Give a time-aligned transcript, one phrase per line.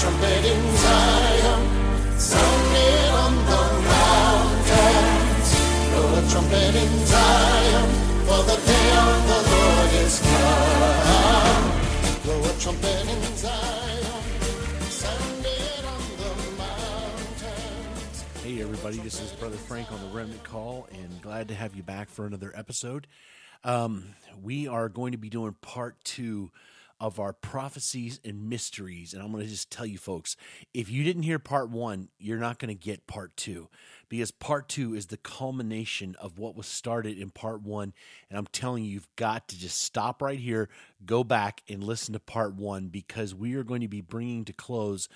[0.00, 5.48] trumpet in Zion, sound it on the mountains.
[5.90, 7.88] Blow a trumpet in Zion,
[8.24, 11.64] for the day of the Lord is come.
[12.22, 14.22] Blow a trumpet in Zion,
[14.88, 18.24] sound it on the mountains.
[18.42, 21.82] Hey, everybody, this is Brother Frank on the Remnant Call, and glad to have you
[21.82, 23.06] back for another episode.
[23.64, 26.50] Um, we are going to be doing part two
[27.00, 29.14] of our prophecies and mysteries.
[29.14, 30.36] And I'm going to just tell you, folks,
[30.74, 33.68] if you didn't hear part one, you're not going to get part two
[34.10, 37.94] because part two is the culmination of what was started in part one.
[38.28, 40.68] And I'm telling you, you've got to just stop right here,
[41.06, 44.52] go back and listen to part one because we are going to be bringing to
[44.52, 45.08] close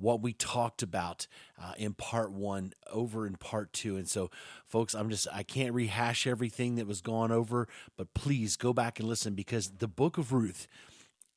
[0.00, 1.26] what we talked about
[1.62, 3.96] uh, in part one over in part two.
[3.96, 4.30] And so,
[4.66, 8.98] folks, I'm just, I can't rehash everything that was gone over, but please go back
[8.98, 10.66] and listen because the book of Ruth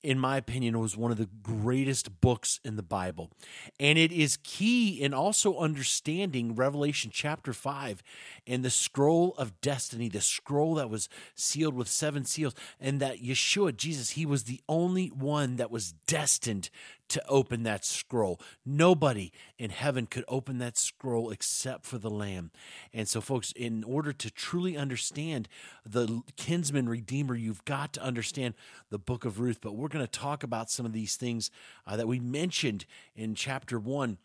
[0.04, 3.32] in my opinion, was one of the greatest books in the Bible.
[3.80, 8.04] And it is key in also understanding Revelation chapter 5
[8.46, 13.24] and the scroll of destiny, the scroll that was sealed with seven seals, and that
[13.24, 16.70] Yeshua, Jesus, he was the only one that was destined
[17.14, 18.42] to open that scroll.
[18.66, 22.50] Nobody in heaven could open that scroll except for the Lamb.
[22.92, 25.48] And so, folks, in order to truly understand
[25.86, 28.56] the kinsman redeemer, you've got to understand
[28.90, 29.60] the book of Ruth.
[29.62, 31.52] But we're going to talk about some of these things
[31.86, 34.18] uh, that we mentioned in chapter one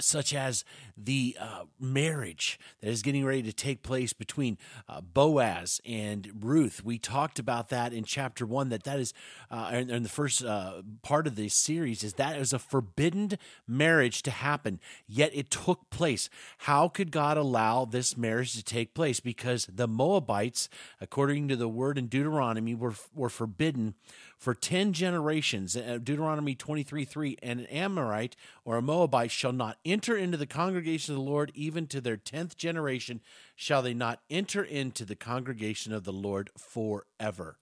[0.00, 0.64] such as
[0.96, 6.84] the uh, marriage that is getting ready to take place between uh, Boaz and Ruth.
[6.84, 8.68] We talked about that in chapter one.
[8.70, 9.12] That that is,
[9.50, 13.32] uh, the first uh, part of the series, is that a forbidden
[13.66, 14.80] marriage to happen.
[15.06, 16.28] Yet it took place.
[16.58, 19.20] How could God allow this marriage to take place?
[19.20, 20.68] Because the Moabites,
[21.00, 23.94] according to the word in Deuteronomy, were were forbidden
[24.42, 25.76] for 10 generations.
[25.76, 30.48] Uh, Deuteronomy 23 3 And an Amorite or a Moabite shall not enter into the
[30.48, 33.20] congregation of the Lord, even to their 10th generation
[33.54, 37.58] shall they not enter into the congregation of the Lord forever.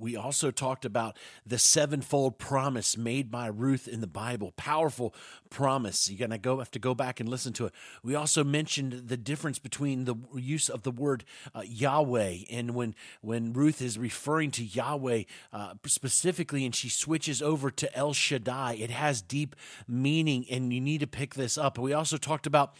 [0.00, 4.52] We also talked about the sevenfold promise made by Ruth in the Bible.
[4.56, 5.14] Powerful
[5.50, 6.08] promise.
[6.08, 7.74] You're going to go have to go back and listen to it.
[8.02, 11.24] We also mentioned the difference between the use of the word
[11.54, 17.42] uh, Yahweh and when when Ruth is referring to Yahweh uh, specifically, and she switches
[17.42, 18.74] over to El Shaddai.
[18.74, 19.54] It has deep
[19.86, 21.78] meaning, and you need to pick this up.
[21.78, 22.74] We also talked about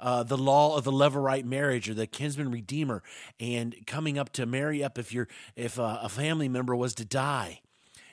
[0.00, 3.02] uh, the law of the Levirate marriage or the kinsman redeemer,
[3.38, 7.04] and coming up to marry up if you're if uh, a family member was to
[7.04, 7.60] die.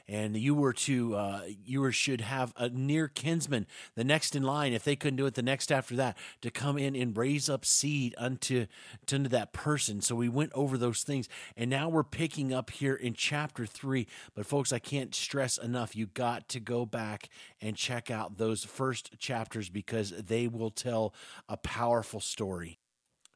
[0.08, 4.44] And you were to uh, you were should have a near kinsman the next in
[4.44, 7.50] line if they couldn't do it the next after that to come in and raise
[7.50, 8.66] up seed unto,
[9.10, 10.02] unto that person.
[10.02, 11.30] So we went over those things.
[11.56, 15.96] And now we're picking up here in chapter 3 but folks i can't stress enough
[15.96, 17.30] you got to go back
[17.62, 21.14] and check out those first chapters because they will tell
[21.48, 22.81] a powerful story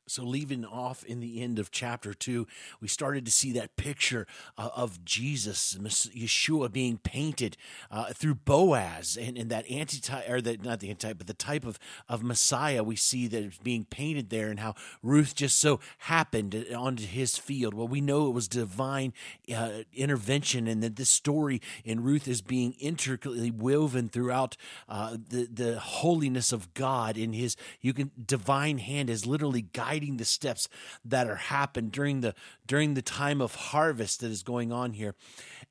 [0.07, 2.45] so, leaving off in the end of chapter two,
[2.79, 7.57] we started to see that picture uh, of Jesus, Yeshua, being painted
[7.89, 11.65] uh, through Boaz, and, and that anti or that not the anti but the type
[11.65, 15.79] of of Messiah we see that is being painted there, and how Ruth just so
[15.97, 17.73] happened onto his field.
[17.73, 19.11] Well, we know it was divine
[19.53, 24.55] uh, intervention, and that this story in Ruth is being intricately woven throughout
[24.87, 27.57] uh, the the holiness of God in His.
[27.81, 30.67] You can divine hand is literally guiding guiding the steps
[31.05, 32.35] that are happened during the
[32.67, 35.15] during the time of harvest that is going on here.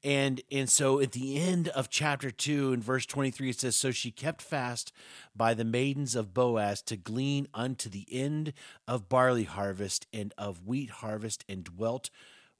[0.02, 3.90] And and so at the end of chapter 2 in verse 23 it says so
[3.90, 4.92] she kept fast
[5.36, 8.54] by the maidens of Boaz to glean unto the end
[8.88, 12.08] of barley harvest and of wheat harvest and dwelt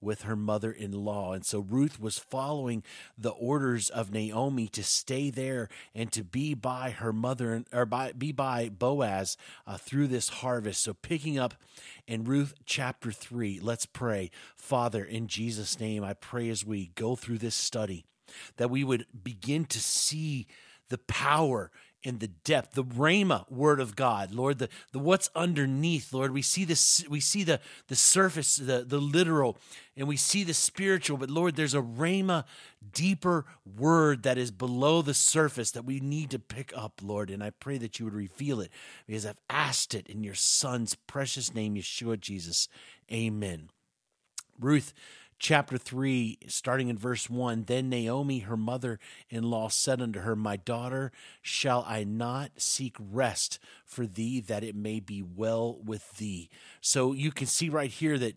[0.05, 1.33] with her mother in law.
[1.33, 2.83] And so Ruth was following
[3.17, 8.13] the orders of Naomi to stay there and to be by her mother or by,
[8.13, 10.83] be by Boaz uh, through this harvest.
[10.83, 11.55] So picking up
[12.07, 14.31] in Ruth chapter 3, let's pray.
[14.57, 18.05] Father, in Jesus' name, I pray as we go through this study
[18.57, 20.47] that we would begin to see
[20.89, 21.71] the power
[22.05, 26.33] in the depth, the Rhema word of God, Lord, the, the what's underneath, Lord.
[26.33, 29.57] We see this, we see the the surface, the, the literal,
[29.97, 32.45] and we see the spiritual, but Lord, there's a Rhema
[32.93, 37.31] deeper word that is below the surface that we need to pick up, Lord.
[37.31, 38.71] And I pray that you would reveal it
[39.07, 42.69] because I've asked it in your son's precious name, Yeshua Jesus.
[43.11, 43.71] Amen.
[44.61, 44.93] Ruth
[45.39, 48.99] chapter 3, starting in verse 1 Then Naomi, her mother
[49.29, 54.65] in law, said unto her, My daughter, shall I not seek rest for thee, that
[54.65, 56.51] it may be well with thee?
[56.81, 58.35] So you can see right here that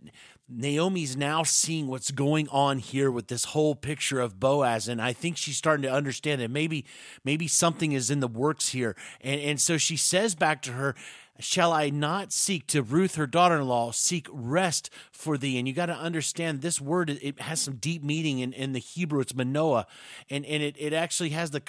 [0.49, 5.11] Naomi's now seeing what's going on here with this whole picture of Boaz, and I
[5.11, 6.85] think she's starting to understand that maybe
[7.25, 8.95] maybe something is in the works here.
[9.19, 10.95] And and so she says back to her,
[11.39, 15.59] Shall I not seek to Ruth, her daughter in law, seek rest for thee?
[15.59, 18.79] And you got to understand this word, it has some deep meaning in, in the
[18.79, 19.19] Hebrew.
[19.19, 19.85] It's manoah.
[20.29, 21.61] And, and it, it actually has the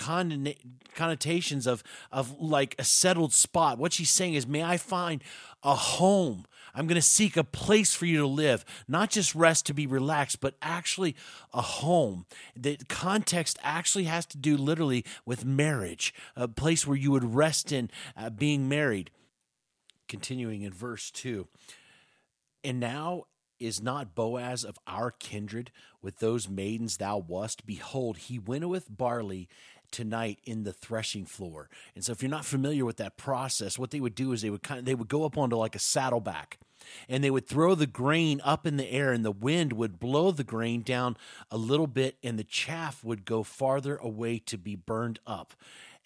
[0.95, 3.79] connotations of, of like a settled spot.
[3.79, 5.23] What she's saying is, May I find
[5.63, 6.47] a home.
[6.75, 9.87] I'm going to seek a place for you to live, not just rest to be
[9.87, 11.17] relaxed, but actually
[11.53, 12.25] a home.
[12.57, 17.73] The context actually has to do literally with marriage, a place where you would rest
[17.73, 19.11] in uh, being married
[20.09, 21.47] continuing in verse 2
[22.65, 23.25] and now
[23.61, 25.71] is not Boaz of our kindred
[26.03, 27.67] with those maidens thou wast?
[27.67, 29.49] Behold, he winnoweth barley
[29.91, 31.69] tonight in the threshing floor.
[31.95, 34.51] And so if you're not familiar with that process, what they would do is they
[34.51, 36.59] would kind of, they would go up onto like a saddleback
[37.09, 40.31] and they would throw the grain up in the air and the wind would blow
[40.31, 41.17] the grain down
[41.51, 45.55] a little bit and the chaff would go farther away to be burned up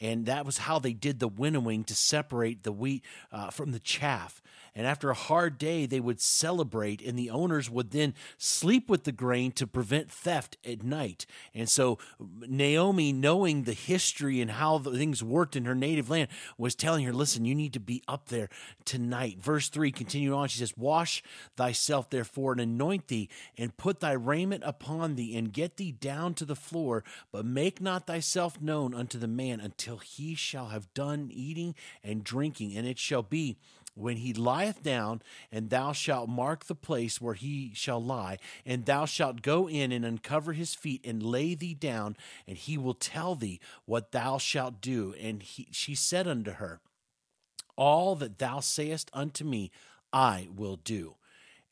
[0.02, 3.78] and that was how they did the winnowing to separate the wheat uh, from the
[3.78, 4.42] chaff.
[4.74, 9.04] And after a hard day, they would celebrate, and the owners would then sleep with
[9.04, 11.26] the grain to prevent theft at night.
[11.54, 16.74] And so Naomi, knowing the history and how things worked in her native land, was
[16.74, 18.48] telling her, Listen, you need to be up there
[18.86, 19.42] tonight.
[19.42, 20.48] Verse 3 continued on.
[20.48, 21.22] She says, Wash
[21.54, 23.28] thyself therefore and anoint thee,
[23.58, 27.82] and put thy raiment upon thee, and get thee down to the floor, but make
[27.82, 32.76] not thyself known unto the man until he shall have done eating and drinking.
[32.76, 33.56] And it shall be
[33.94, 38.86] when he lieth down, and thou shalt mark the place where he shall lie, and
[38.86, 42.16] thou shalt go in and uncover his feet and lay thee down,
[42.46, 45.14] and he will tell thee what thou shalt do.
[45.20, 46.80] And he, she said unto her,
[47.76, 49.70] All that thou sayest unto me,
[50.12, 51.16] I will do.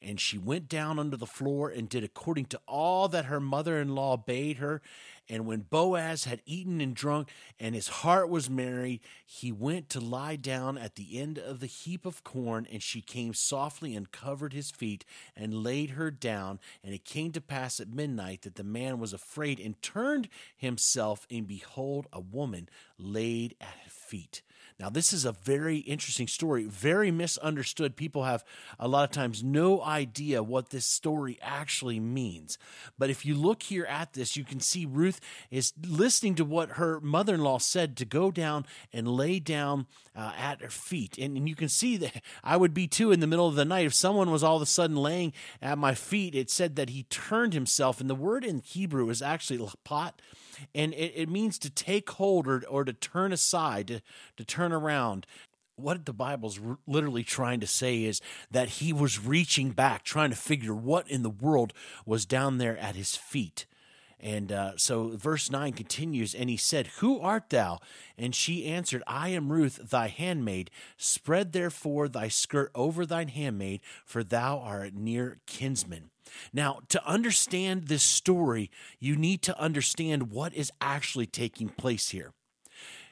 [0.03, 3.79] And she went down under the floor and did according to all that her mother
[3.79, 4.81] in law bade her.
[5.29, 7.29] And when Boaz had eaten and drunk,
[7.61, 11.67] and his heart was merry, he went to lie down at the end of the
[11.67, 12.67] heap of corn.
[12.73, 15.05] And she came softly and covered his feet
[15.37, 16.59] and laid her down.
[16.83, 21.27] And it came to pass at midnight that the man was afraid and turned himself,
[21.31, 22.69] and behold, a woman
[22.99, 24.43] laid at his feet.
[24.81, 27.97] Now, this is a very interesting story, very misunderstood.
[27.97, 28.43] People have
[28.79, 32.57] a lot of times no idea what this story actually means.
[32.99, 36.71] But if you look here at this, you can see Ruth is listening to what
[36.71, 39.87] her mother in law said to go down and lay down
[40.17, 41.19] uh, at her feet.
[41.19, 43.67] And, and you can see that I would be too in the middle of the
[43.67, 43.85] night.
[43.85, 47.03] If someone was all of a sudden laying at my feet, it said that he
[47.03, 48.01] turned himself.
[48.01, 50.13] And the word in Hebrew is actually lapat
[50.75, 54.03] and it, it means to take hold or, or to turn aside, to,
[54.37, 55.27] to turn around
[55.77, 58.21] what the Bible's literally trying to say is
[58.51, 61.73] that he was reaching back, trying to figure what in the world
[62.05, 63.67] was down there at his feet.
[64.23, 67.79] And uh, so verse 9 continues, and he said, Who art thou?
[68.19, 70.71] And she answered, I am Ruth, thy handmaid.
[70.97, 76.11] Spread therefore thy skirt over thine handmaid, for thou art near kinsman.
[76.53, 82.33] Now, to understand this story, you need to understand what is actually taking place here.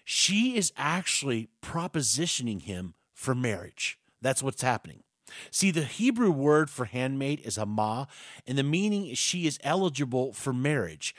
[0.05, 3.99] She is actually propositioning him for marriage.
[4.21, 5.03] That's what's happening.
[5.51, 8.09] See, the Hebrew word for handmaid is amah,
[8.47, 11.15] and the meaning is she is eligible for marriage.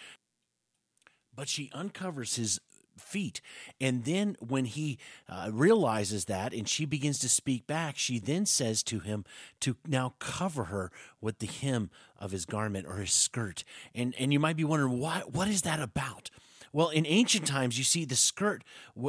[1.35, 2.59] But she uncovers his
[3.00, 3.41] feet.
[3.79, 8.45] And then when he uh, realizes that and she begins to speak back, she then
[8.45, 9.25] says to him
[9.61, 11.89] to now cover her with the hem
[12.19, 13.63] of his garment or his skirt.
[13.95, 16.30] And, and you might be wondering, what, what is that about?
[16.71, 18.63] Well, in ancient times, you see, the skirt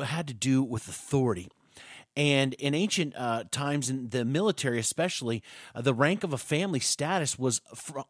[0.05, 1.49] had to do with authority.
[2.17, 5.43] And in ancient uh, times, in the military especially,
[5.75, 7.61] uh, the rank of a family status was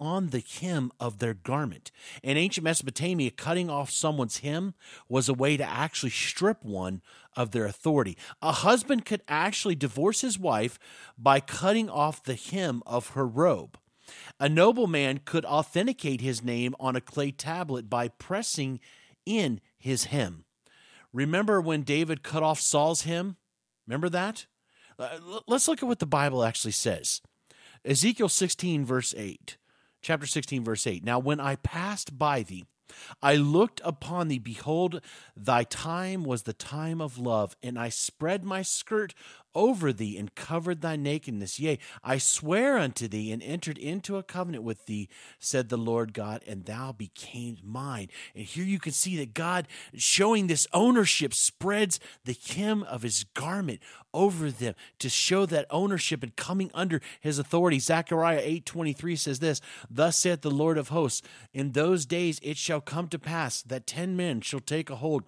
[0.00, 1.90] on the hem of their garment.
[2.23, 4.75] In ancient Mesopotamia, cutting off someone's hem
[5.09, 7.02] was a way to actually strip one
[7.37, 8.16] of their authority.
[8.40, 10.78] A husband could actually divorce his wife
[11.19, 13.78] by cutting off the hem of her robe.
[14.40, 18.80] A nobleman could authenticate his name on a clay tablet by pressing
[19.26, 20.45] in his hem.
[21.12, 23.37] Remember when David cut off Saul's hem?
[23.90, 24.47] Remember that?
[25.00, 25.18] Uh,
[25.49, 27.20] let's look at what the Bible actually says.
[27.85, 29.56] Ezekiel 16, verse 8.
[30.00, 31.02] Chapter 16, verse 8.
[31.02, 32.66] Now, when I passed by thee,
[33.20, 35.00] I looked upon thee, behold,
[35.37, 39.12] thy time was the time of love, and I spread my skirt
[39.54, 41.59] over thee and covered thy nakedness.
[41.59, 46.12] Yea, I swear unto thee and entered into a covenant with thee, said the Lord
[46.12, 48.09] God, and thou became mine.
[48.35, 53.25] And here you can see that God showing this ownership spreads the hem of his
[53.35, 53.80] garment
[54.12, 57.78] over them to show that ownership and coming under his authority.
[57.78, 62.80] Zechariah 8:23 says this, Thus saith the Lord of hosts, in those days it shall
[62.80, 65.25] come to pass that ten men shall take a hold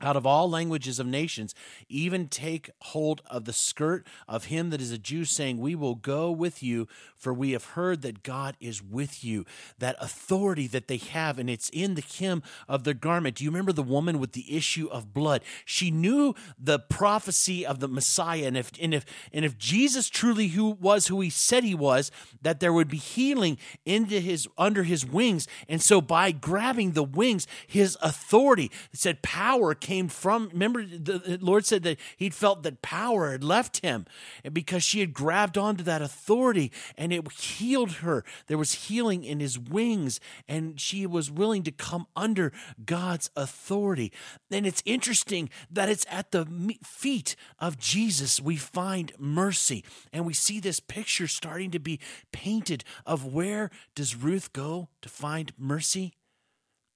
[0.00, 1.54] out of all languages of nations,
[1.88, 5.94] even take hold of the skirt of him that is a Jew, saying, We will
[5.94, 6.86] go with you,
[7.16, 9.46] for we have heard that God is with you.
[9.78, 13.36] That authority that they have, and it's in the hem of their garment.
[13.36, 15.42] Do you remember the woman with the issue of blood?
[15.64, 20.48] She knew the prophecy of the Messiah, and if and if and if Jesus truly
[20.48, 22.10] who was who he said he was,
[22.42, 25.48] that there would be healing into his under his wings.
[25.68, 30.48] And so by grabbing the wings, his authority it said power came from.
[30.52, 34.04] Remember, the Lord said that he'd felt that power had left him
[34.52, 38.24] because she had grabbed onto that authority and it healed her.
[38.48, 42.52] There was healing in his wings, and she was willing to come under
[42.84, 44.12] God's authority.
[44.50, 46.46] And it's interesting that it's at the
[46.82, 49.84] feet of Jesus we find mercy.
[50.12, 52.00] And we see this picture starting to be
[52.32, 56.14] painted of where does Ruth go to find mercy?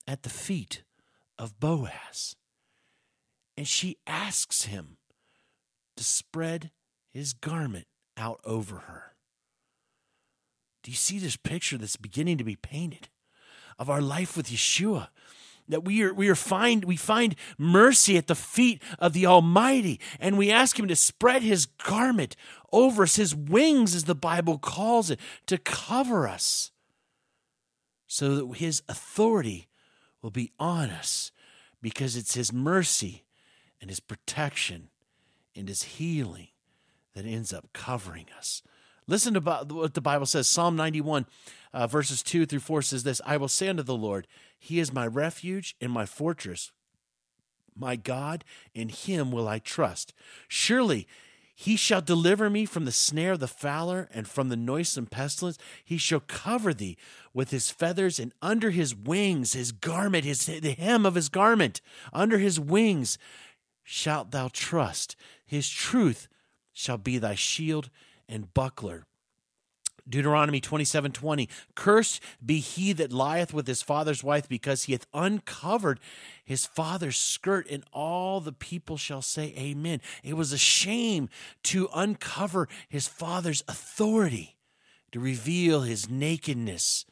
[0.08, 0.82] At the feet
[1.38, 2.34] of Boaz
[3.60, 4.96] and she asks him
[5.94, 6.70] to spread
[7.10, 7.86] his garment
[8.16, 9.12] out over her.
[10.82, 13.10] Do you see this picture that's beginning to be painted
[13.78, 15.08] of our life with Yeshua?
[15.68, 20.00] That we are we are find we find mercy at the feet of the Almighty,
[20.18, 22.36] and we ask Him to spread His garment
[22.72, 26.72] over us, His wings, as the Bible calls it, to cover us,
[28.06, 29.68] so that His authority
[30.22, 31.30] will be on us,
[31.82, 33.26] because it's His mercy
[33.80, 34.88] and his protection
[35.56, 36.48] and his healing
[37.14, 38.62] that ends up covering us.
[39.06, 40.46] Listen to what the Bible says.
[40.46, 41.26] Psalm 91,
[41.72, 44.26] uh, verses 2 through 4 says this I will say unto the Lord,
[44.58, 46.70] He is my refuge and my fortress,
[47.74, 48.44] my God,
[48.74, 50.14] in Him will I trust.
[50.46, 51.08] Surely
[51.62, 55.58] he shall deliver me from the snare of the fowler and from the noisome pestilence.
[55.84, 56.96] He shall cover thee
[57.34, 61.82] with his feathers, and under his wings, his garment, his the hem of his garment,
[62.14, 63.18] under his wings
[63.90, 65.16] shalt thou trust.
[65.44, 66.28] His truth
[66.72, 67.90] shall be thy shield
[68.28, 69.04] and buckler.
[70.08, 71.48] Deuteronomy 27 20.
[71.74, 75.98] Cursed be he that lieth with his father's wife, because he hath uncovered
[76.44, 80.00] his father's skirt, and all the people shall say, Amen.
[80.22, 81.28] It was a shame
[81.64, 84.56] to uncover his father's authority,
[85.10, 87.04] to reveal his nakedness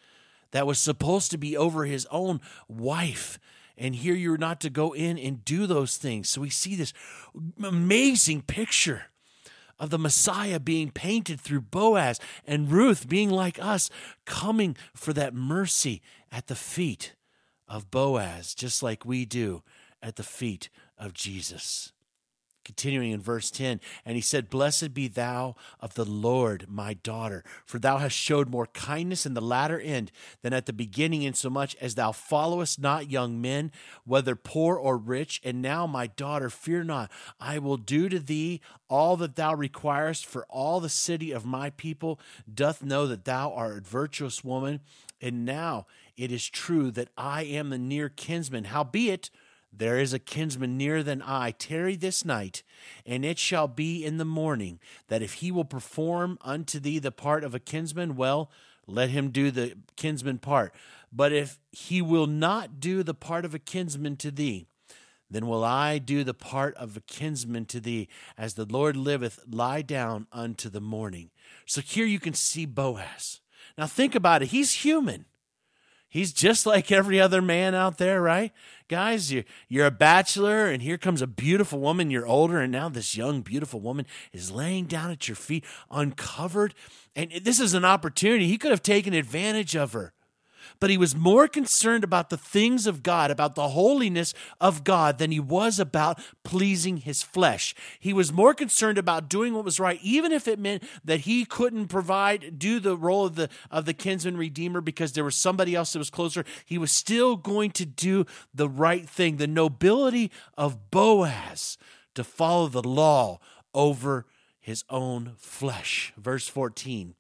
[0.53, 3.39] that was supposed to be over his own wife
[3.79, 6.29] and here you're not to go in and do those things.
[6.29, 6.93] So we see this
[7.63, 9.05] amazing picture
[9.79, 13.91] of the Messiah being painted through Boaz and Ruth being like us,
[14.25, 17.15] coming for that mercy at the feet
[17.69, 19.63] of Boaz, just like we do
[20.03, 20.69] at the feet
[20.99, 21.93] of Jesus.
[22.69, 27.43] Continuing in verse 10, and he said, Blessed be thou of the Lord, my daughter,
[27.65, 31.75] for thou hast showed more kindness in the latter end than at the beginning, insomuch
[31.81, 33.73] as thou followest not young men,
[34.05, 35.41] whether poor or rich.
[35.43, 37.11] And now, my daughter, fear not.
[37.41, 38.61] I will do to thee
[38.91, 42.21] all that thou requirest, for all the city of my people
[42.55, 44.81] doth know that thou art a virtuous woman.
[45.23, 45.87] And now
[46.19, 48.65] it is true that I am the near kinsman.
[48.65, 49.31] Howbeit,
[49.73, 51.53] there is a kinsman nearer than I.
[51.53, 52.63] Tarry this night,
[53.07, 57.13] and it shall be in the morning that if he will perform unto thee the
[57.13, 58.51] part of a kinsman, well,
[58.87, 60.75] let him do the kinsman part.
[61.13, 64.67] But if he will not do the part of a kinsman to thee,
[65.31, 69.41] then will I do the part of a kinsman to thee, as the Lord liveth,
[69.47, 71.31] lie down unto the morning.
[71.67, 73.41] So here you can see Boaz.
[73.77, 74.49] Now think about it.
[74.49, 75.27] He's human.
[76.09, 78.53] He's just like every other man out there, right?
[78.89, 82.11] Guys, you're, you're a bachelor, and here comes a beautiful woman.
[82.11, 86.75] You're older, and now this young, beautiful woman is laying down at your feet, uncovered.
[87.15, 88.47] And this is an opportunity.
[88.47, 90.15] He could have taken advantage of her
[90.81, 95.19] but he was more concerned about the things of God, about the holiness of God,
[95.19, 97.75] than he was about pleasing his flesh.
[97.99, 101.45] He was more concerned about doing what was right, even if it meant that he
[101.45, 105.75] couldn't provide, do the role of the of the kinsman redeemer because there was somebody
[105.75, 106.45] else that was closer.
[106.65, 109.37] He was still going to do the right thing.
[109.37, 111.79] The nobility of Boaz
[112.15, 113.39] to follow the law
[113.75, 114.27] over
[114.59, 116.13] his own flesh.
[116.17, 117.15] Verse 14.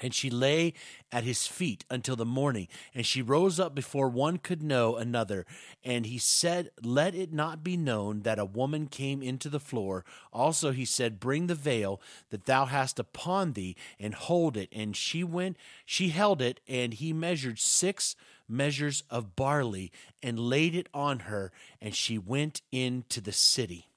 [0.00, 0.74] And she lay
[1.10, 5.44] at his feet until the morning, and she rose up before one could know another.
[5.82, 10.04] And he said, Let it not be known that a woman came into the floor.
[10.32, 12.00] Also he said, Bring the veil
[12.30, 14.68] that thou hast upon thee, and hold it.
[14.72, 18.14] And she went, she held it, and he measured six
[18.48, 23.88] measures of barley, and laid it on her, and she went into the city.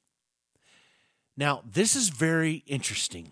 [1.37, 3.31] Now, this is very interesting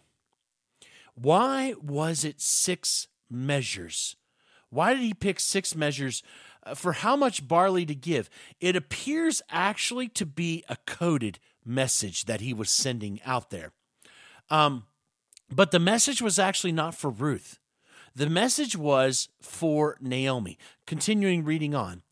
[1.21, 4.15] why was it six measures?
[4.69, 6.23] Why did he pick six measures
[6.63, 8.29] uh, for how much barley to give?
[8.59, 13.73] It appears actually to be a coded message that he was sending out there.
[14.49, 14.85] Um,
[15.51, 17.59] but the message was actually not for Ruth.
[18.15, 20.57] The message was for Naomi.
[20.85, 22.03] Continuing reading on.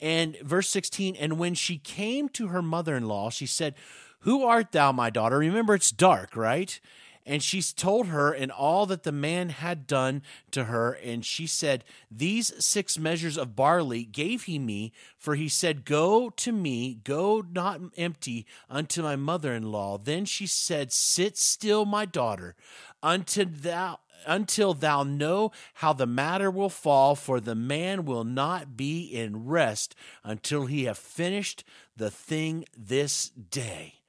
[0.00, 3.74] And verse 16, and when she came to her mother in law, she said,
[4.20, 5.38] Who art thou, my daughter?
[5.38, 6.78] Remember, it's dark, right?
[7.26, 10.92] And she told her and all that the man had done to her.
[10.92, 16.28] And she said, These six measures of barley gave he me, for he said, Go
[16.30, 19.96] to me, go not empty unto my mother in law.
[19.96, 22.56] Then she said, Sit still, my daughter,
[23.02, 28.74] until thou until thou know how the matter will fall, for the man will not
[28.76, 31.62] be in rest until he have finished
[31.96, 34.00] the thing this day.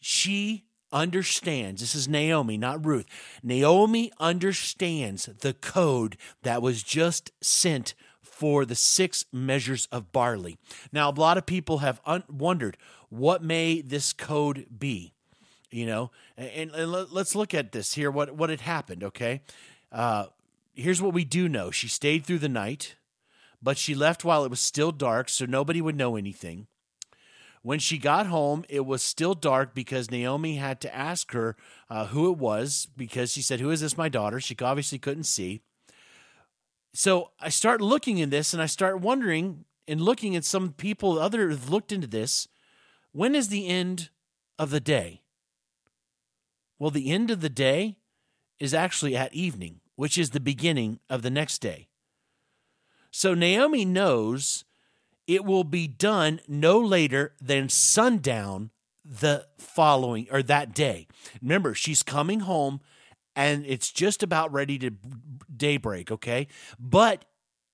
[0.00, 3.06] She understands this is Naomi, not Ruth.
[3.42, 10.56] Naomi understands the code that was just sent for the six measures of barley.
[10.92, 12.78] Now, a lot of people have un- wondered
[13.10, 15.12] what may this code be,
[15.70, 18.10] you know, and, and let's look at this here.
[18.10, 19.04] What what had happened?
[19.04, 19.42] Okay,
[19.92, 20.26] uh,
[20.74, 22.96] here's what we do know: she stayed through the night,
[23.62, 26.66] but she left while it was still dark, so nobody would know anything.
[27.62, 31.56] When she got home, it was still dark because Naomi had to ask her
[31.90, 34.40] uh, who it was because she said, Who is this, my daughter?
[34.40, 35.62] She obviously couldn't see.
[36.94, 41.18] So I start looking in this and I start wondering and looking at some people,
[41.18, 42.48] other have looked into this.
[43.12, 44.10] When is the end
[44.58, 45.22] of the day?
[46.78, 47.96] Well, the end of the day
[48.58, 51.88] is actually at evening, which is the beginning of the next day.
[53.10, 54.64] So Naomi knows
[55.30, 58.70] it will be done no later than sundown
[59.04, 61.06] the following or that day.
[61.40, 62.80] Remember, she's coming home
[63.36, 64.90] and it's just about ready to
[65.56, 66.48] daybreak, okay?
[66.80, 67.26] But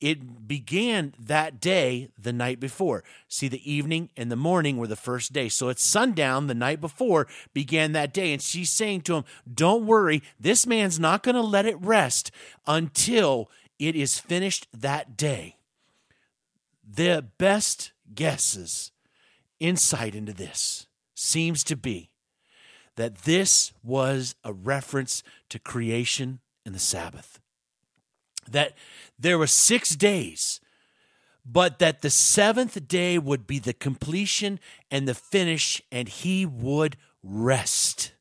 [0.02, 3.02] it began that day the night before.
[3.26, 5.48] See, the evening and the morning were the first day.
[5.48, 8.34] So it's sundown the night before began that day.
[8.34, 12.30] And she's saying to him, Don't worry, this man's not going to let it rest
[12.66, 15.55] until it is finished that day
[16.86, 18.92] the best guesses
[19.58, 22.10] insight into this seems to be
[22.96, 27.40] that this was a reference to creation and the Sabbath.
[28.48, 28.74] That
[29.18, 30.60] there were six days,
[31.44, 36.96] but that the seventh day would be the completion and the finish, and he would
[37.22, 38.12] rest.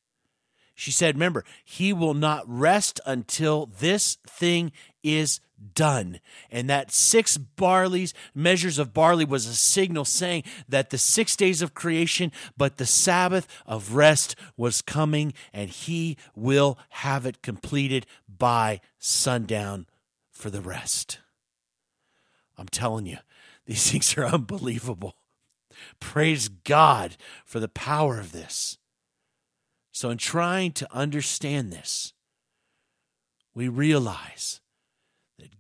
[0.74, 4.72] She said, Remember, he will not rest until this thing
[5.04, 5.40] is
[5.74, 6.20] done.
[6.52, 11.62] And that six barleys, measures of barley, was a signal saying that the six days
[11.62, 18.06] of creation, but the Sabbath of rest was coming, and he will have it completed
[18.28, 19.86] by sundown
[20.32, 21.20] for the rest.
[22.58, 23.18] I'm telling you,
[23.66, 25.16] these things are unbelievable.
[26.00, 28.78] Praise God for the power of this.
[29.92, 32.14] So, in trying to understand this,
[33.54, 34.60] we realize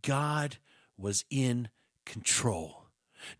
[0.06, 0.58] God
[0.98, 1.68] was in
[2.06, 2.84] control.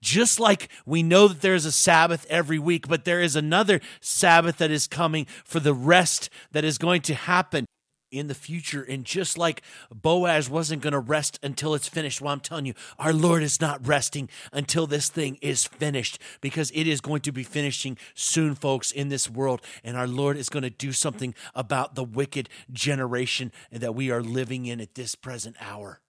[0.02, 4.58] Just like we know that there's a Sabbath every week, but there is another Sabbath
[4.58, 7.66] that is coming for the rest that is going to happen
[8.12, 8.82] in the future.
[8.82, 9.62] And just like
[9.94, 13.62] Boaz wasn't going to rest until it's finished, well, I'm telling you, our Lord is
[13.62, 18.56] not resting until this thing is finished because it is going to be finishing soon,
[18.56, 19.62] folks, in this world.
[19.84, 24.24] And our Lord is going to do something about the wicked generation that we are
[24.24, 26.02] living in at this present hour.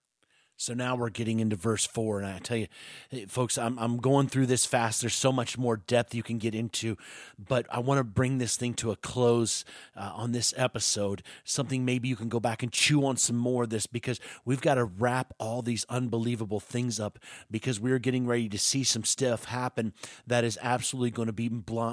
[0.58, 2.66] So now we're getting into verse four, and I tell you,
[3.28, 5.02] folks, I'm I'm going through this fast.
[5.02, 6.96] There's so much more depth you can get into,
[7.38, 11.22] but I want to bring this thing to a close uh, on this episode.
[11.44, 14.62] Something maybe you can go back and chew on some more of this because we've
[14.62, 17.18] got to wrap all these unbelievable things up
[17.50, 19.92] because we're getting ready to see some stuff happen
[20.26, 21.50] that is absolutely going to be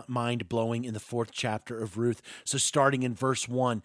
[0.07, 2.21] mind blowing in the fourth chapter of Ruth.
[2.45, 3.83] So starting in verse one,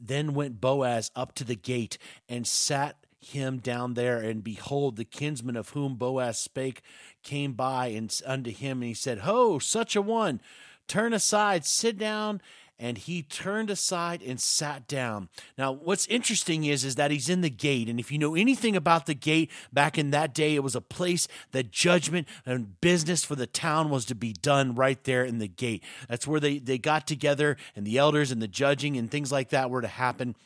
[0.00, 5.04] then went Boaz up to the gate and sat him down there, and behold, the
[5.04, 6.82] kinsman of whom Boaz spake
[7.22, 10.40] came by and unto him, and he said, Ho, such a one,
[10.86, 12.40] turn aside, sit down
[12.78, 15.28] and he turned aside and sat down.
[15.56, 17.88] Now, what's interesting is, is that he's in the gate.
[17.88, 20.80] And if you know anything about the gate, back in that day, it was a
[20.80, 25.38] place that judgment and business for the town was to be done right there in
[25.38, 25.82] the gate.
[26.08, 29.48] That's where they, they got together, and the elders and the judging and things like
[29.48, 30.36] that were to happen.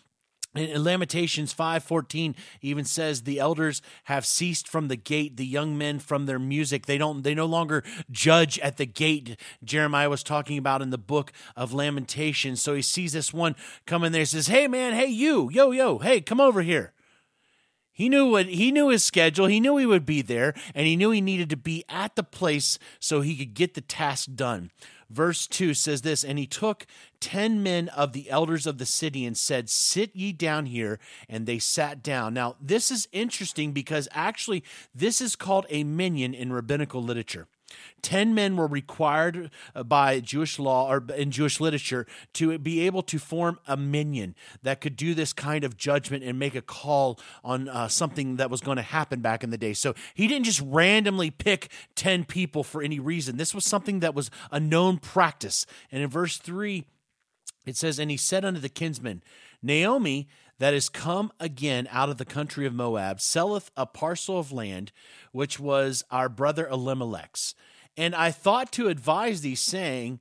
[0.55, 5.99] In Lamentations 5:14 even says the elders have ceased from the gate the young men
[5.99, 6.85] from their music.
[6.85, 10.99] They don't they no longer judge at the gate Jeremiah was talking about in the
[10.99, 12.61] book of Lamentations.
[12.61, 15.99] So he sees this one come in there says hey man hey you yo yo
[15.99, 16.93] hey come over here.
[17.91, 19.47] He knew what he knew his schedule.
[19.47, 22.23] He knew he would be there and he knew he needed to be at the
[22.23, 24.71] place so he could get the task done
[25.13, 26.87] verse 2 says this And he took
[27.21, 30.99] ten men of the elders of the city and said, Sit ye down here.
[31.29, 32.35] And they sat down.
[32.35, 37.47] Now, this is interesting because actually, this is called a minyan in rabbinical literature.
[38.03, 43.03] Ten men were required uh, by Jewish law or in Jewish literature to be able
[43.03, 47.19] to form a minyan that could do this kind of judgment and make a call
[47.45, 49.73] on uh, something that was going to happen back in the day.
[49.73, 53.37] So he didn't just randomly pick 10 people for any reason.
[53.37, 55.67] This was something that was a known practice.
[55.91, 56.85] And in verse 3,
[57.67, 59.23] it says, And he said unto the kinsman,
[59.63, 60.29] Naomi,
[60.63, 64.93] that is come again out of the country of Moab, selleth a parcel of land,
[65.33, 67.57] which was our brother Elimelech's.
[67.97, 70.21] And I thought to advise thee, saying,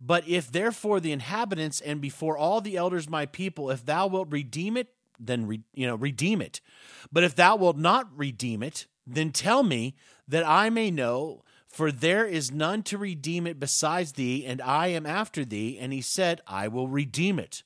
[0.00, 4.28] But if therefore the inhabitants and before all the elders my people, if thou wilt
[4.30, 6.60] redeem it, then re, you know redeem it.
[7.10, 9.96] But if thou wilt not redeem it, then tell me
[10.28, 11.42] that I may know.
[11.66, 15.78] For there is none to redeem it besides thee, and I am after thee.
[15.80, 17.64] And he said, I will redeem it.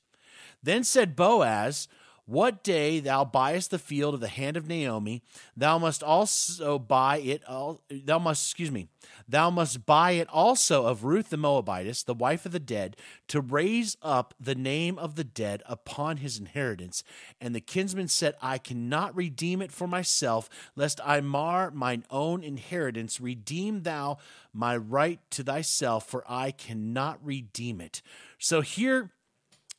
[0.63, 1.87] Then said Boaz,
[2.25, 5.21] what day thou buyest the field of the hand of Naomi,
[5.55, 7.43] thou must also buy it.
[7.45, 8.87] Thou must, excuse me,
[9.27, 13.41] thou must buy it also of Ruth the Moabitess, the wife of the dead, to
[13.41, 17.03] raise up the name of the dead upon his inheritance.
[17.39, 22.43] And the kinsman said, I cannot redeem it for myself, lest I mar mine own
[22.43, 23.21] inheritance.
[23.21, 24.17] Redeem thou
[24.51, 28.01] my right to thyself, for I cannot redeem it.
[28.39, 29.11] So here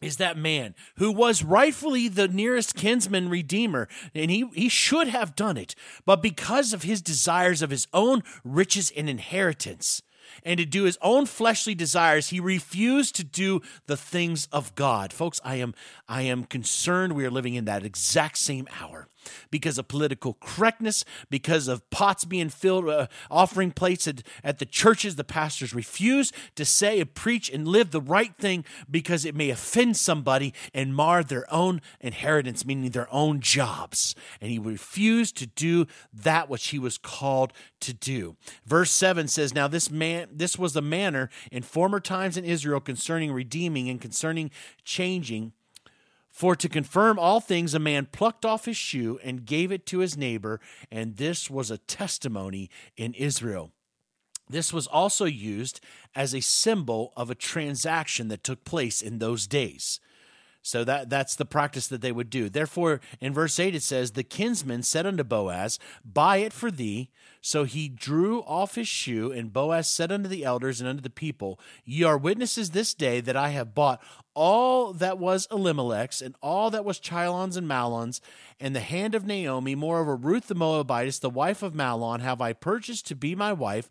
[0.01, 5.37] is that man who was rightfully the nearest kinsman redeemer, and he, he should have
[5.37, 5.75] done it.
[6.05, 10.03] But because of his desires of his own riches and inheritance,
[10.45, 15.13] and to do his own fleshly desires, he refused to do the things of God.
[15.13, 15.75] Folks, I am
[16.09, 19.09] I am concerned we are living in that exact same hour
[19.51, 24.67] because of political correctness, because of pots being filled, uh, offering plates at, at the
[24.67, 25.17] churches.
[25.17, 29.51] The pastors refuse to say and preach and live the right thing because it may
[29.51, 34.15] offend somebody and mar their own inheritance, meaning their own jobs.
[34.41, 38.37] And he refused to do that which he was called to do.
[38.65, 42.81] Verse 7 says, Now this man this was the manner in former times in Israel
[42.81, 44.51] concerning redeeming and concerning
[44.85, 45.53] changing
[46.37, 50.01] for to confirm all things, a man plucked off his shoe and gave it to
[50.01, 53.73] his neighbor, and this was a testimony in Israel.
[54.47, 55.81] This was also used
[56.15, 59.99] as a symbol of a transaction that took place in those days.
[60.67, 62.49] So that that's the practice that they would do.
[62.49, 67.09] Therefore, in verse 8 it says, The kinsman said unto Boaz, Buy it for thee.
[67.41, 71.09] So he drew off his shoe, and Boaz said unto the elders and unto the
[71.09, 74.03] people, Ye are witnesses this day that I have bought
[74.35, 78.21] all that was Elimelech's, and all that was Chilion's and Mahlon's,
[78.59, 79.77] and the hand of Naomi.
[79.77, 83.89] Moreover, Ruth the Moabitess, the wife of Mahlon, have I purchased to be my wife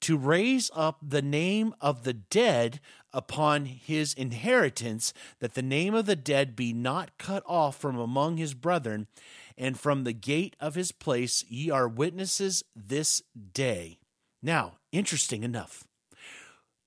[0.00, 2.80] to raise up the name of the dead
[3.12, 8.36] upon his inheritance, that the name of the dead be not cut off from among
[8.36, 9.06] his brethren,
[9.58, 13.98] and from the gate of his place ye are witnesses this day.
[14.42, 15.84] Now, interesting enough,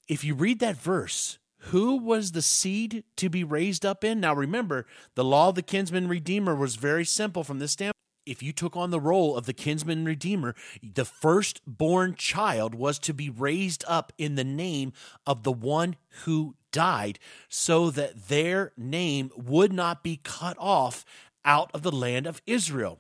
[0.08, 4.20] if you read that verse, who was the seed to be raised up in?
[4.20, 7.93] Now remember, the law of the kinsman redeemer was very simple from this standpoint
[8.26, 13.14] if you took on the role of the kinsman redeemer, the firstborn child was to
[13.14, 14.94] be raised up in the name
[15.26, 21.06] of the one who died, so that their name would not be cut off
[21.46, 23.00] out of the land of Israel.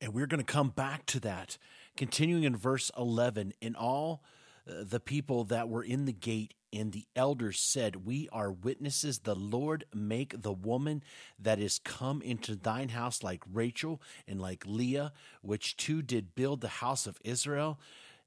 [0.00, 1.58] And we're going to come back to that,
[1.96, 3.54] continuing in verse 11.
[3.60, 4.22] In all
[4.68, 9.20] the people that were in the gate and the elders said, We are witnesses.
[9.20, 11.02] The Lord make the woman
[11.38, 16.60] that is come into thine house like Rachel and like Leah, which two did build
[16.60, 17.80] the house of Israel.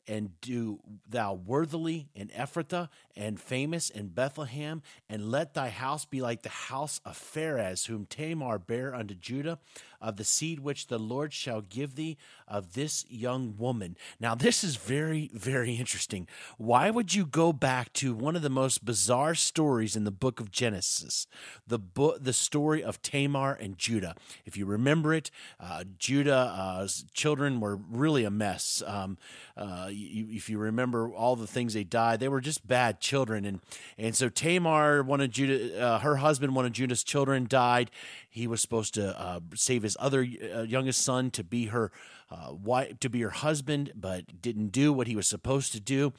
[0.08, 6.22] And do thou worthily in Ephrathah and famous in Bethlehem, and let thy house be
[6.22, 9.60] like the house of Pharez, whom Tamar bare unto Judah,
[10.02, 13.96] of the seed which the Lord shall give thee of this young woman.
[14.20, 16.28] Now, this is very, very interesting.
[16.58, 20.40] Why would you go back to one of the most bizarre stories in the book
[20.40, 21.28] of Genesis,
[21.68, 24.16] the book, the story of Tamar and Judah?
[24.46, 28.84] If you remember it, uh, Judah's children were really a mess.
[28.86, 29.18] Um,
[29.56, 33.46] uh, you, if you remember all the things they died, they were just bad children,
[33.46, 33.62] and
[33.98, 37.92] and so Tamar, of Judah, uh, her husband, one of Judah's children, died.
[38.32, 41.92] He was supposed to uh, save his other uh, youngest son to be her
[42.32, 46.14] uh, wife, to be her husband, but didn't do what he was supposed to do.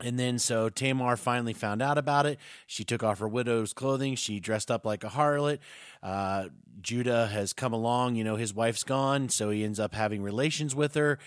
[0.00, 2.38] And then so Tamar finally found out about it.
[2.66, 4.16] She took off her widow's clothing.
[4.16, 5.58] She dressed up like a harlot.
[6.02, 6.46] Uh,
[6.80, 8.16] Judah has come along.
[8.16, 11.18] You know, his wife's gone, so he ends up having relations with her.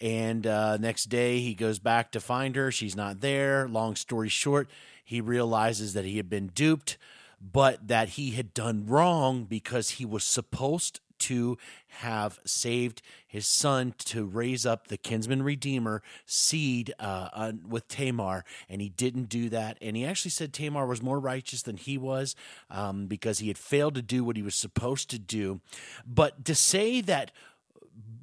[0.00, 2.70] And uh, next day, he goes back to find her.
[2.70, 3.66] She's not there.
[3.66, 4.68] Long story short,
[5.04, 6.98] he realizes that he had been duped,
[7.40, 11.56] but that he had done wrong because he was supposed to
[12.00, 18.80] have saved his son to raise up the kinsman redeemer seed uh, with Tamar, and
[18.80, 19.78] he didn't do that.
[19.80, 22.34] And he actually said Tamar was more righteous than he was
[22.70, 25.60] um, because he had failed to do what he was supposed to do.
[26.06, 27.30] But to say that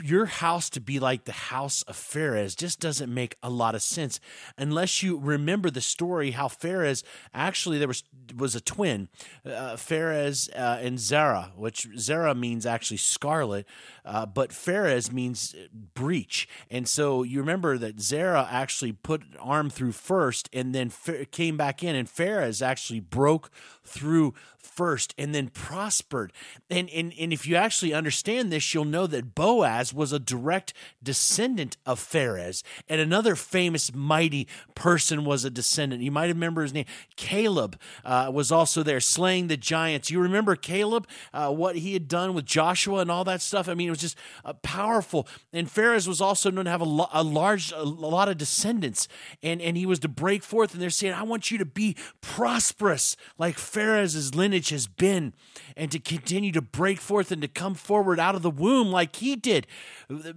[0.04, 3.82] your house to be like the house of Pharez just doesn't make a lot of
[3.82, 4.20] sense
[4.58, 8.04] unless you remember the story how Pharez actually there was
[8.36, 9.10] was a twin,
[9.46, 13.66] uh, Pharez uh, and Zerah, which Zerah means actually scarlet,
[14.06, 15.56] uh, but Pharez means
[15.94, 16.48] breach.
[16.70, 20.92] And so you remember that Zerah actually put an arm through first and then
[21.32, 23.52] came back in, and Pharez actually broke
[23.84, 26.32] through first and then prospered.
[26.70, 30.74] And, and, and if you actually understand this, you'll know that Boaz was a direct
[31.02, 32.64] descendant of Pharez.
[32.88, 36.02] And another famous, mighty person was a descendant.
[36.02, 36.86] You might remember his name.
[37.16, 40.12] Caleb uh, was also there, slaying the giants.
[40.12, 43.68] You remember Caleb, uh, what he had done with Joshua and all that stuff?
[43.68, 45.28] I mean, it was just uh, powerful.
[45.52, 49.08] And Pharez was also known to have a, lo- a large, a lot of descendants.
[49.42, 50.74] And, and he was to break forth.
[50.74, 55.34] And they're saying, I want you to be prosperous like Pharez's lineage has been,
[55.76, 59.16] and to continue to break forth and to come forward out of the womb like
[59.16, 59.68] he did.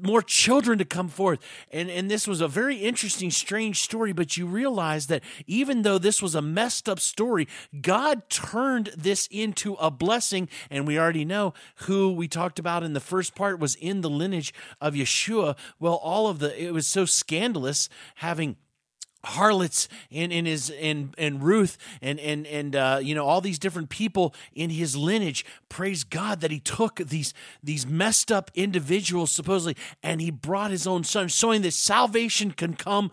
[0.00, 1.40] More children to come forth.
[1.70, 5.98] And, and this was a very interesting, strange story, but you realize that even though
[5.98, 7.48] this was a messed up story,
[7.80, 10.48] God turned this into a blessing.
[10.70, 14.10] And we already know who we talked about in the first part was in the
[14.10, 15.56] lineage of Yeshua.
[15.78, 18.56] Well, all of the, it was so scandalous having
[19.24, 23.58] harlots in, in his in and Ruth and and and uh, you know all these
[23.58, 25.44] different people in his lineage.
[25.68, 30.86] Praise God that he took these these messed up individuals supposedly and he brought his
[30.86, 33.10] own son, showing that salvation can come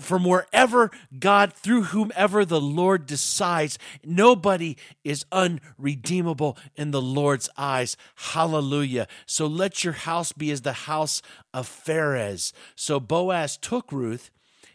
[0.00, 3.78] from wherever God through whomever the Lord decides.
[4.04, 7.96] Nobody is unredeemable in the Lord's eyes.
[8.16, 9.06] Hallelujah.
[9.26, 12.52] So let your house be as the house of Pharez.
[12.74, 14.30] So Boaz took Ruth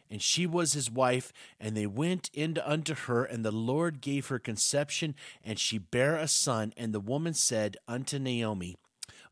[0.10, 4.28] and she was his wife, and they went into unto her, and the Lord gave
[4.28, 6.74] her conception, and she bare a son.
[6.76, 8.76] And the woman said unto Naomi,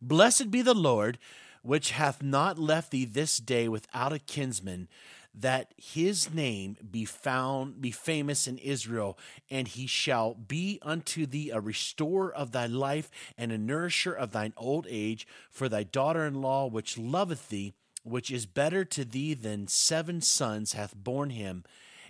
[0.02, 1.18] Blessed be the Lord,
[1.64, 4.88] which hath not left thee this day without a kinsman,
[5.34, 9.18] that his name be found be famous in Israel,
[9.50, 14.32] and he shall be unto thee a restorer of thy life and a nourisher of
[14.32, 17.74] thine old age, for thy daughter in law which loveth thee
[18.08, 21.64] which is better to thee than seven sons, hath borne him.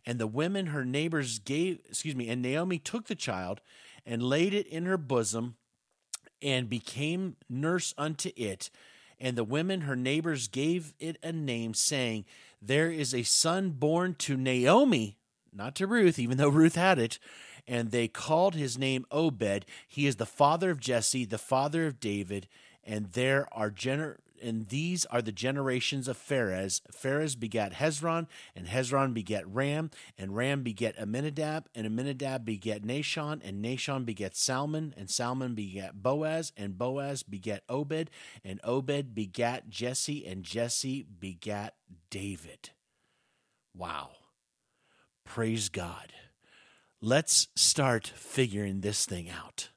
[0.05, 3.61] And the women her neighbors gave, excuse me, and Naomi took the child
[4.05, 5.55] and laid it in her bosom
[6.41, 8.69] and became nurse unto it.
[9.19, 12.25] And the women her neighbors gave it a name, saying,
[12.61, 15.17] There is a son born to Naomi,
[15.51, 17.17] not to Ruth, even though Ruth had it.
[17.67, 19.65] And they called his name Obed.
[19.87, 22.47] He is the father of Jesse, the father of David.
[22.83, 26.81] And there are gener- and these are the generations of Pharez.
[26.91, 33.41] Pharez begat Hezron, and Hezron begat Ram, and Ram begat Aminadab, and Aminadab begat Nahshon,
[33.43, 38.09] and Nahshon begat Salmon, and Salmon begat Boaz, and Boaz begat Obed,
[38.43, 41.75] and Obed begat Jesse, and Jesse begat
[42.09, 42.71] David.
[43.75, 44.09] Wow.
[45.23, 46.13] Praise God.
[47.01, 49.69] Let's start figuring this thing out.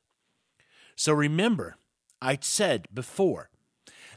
[0.97, 1.77] So remember,
[2.23, 3.50] I said before